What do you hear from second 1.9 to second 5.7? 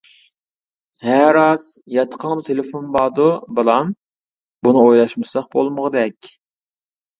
ياتىقىڭدا تېلېفون باردۇ، بالام؟ بۇنى ئويلاشمىساق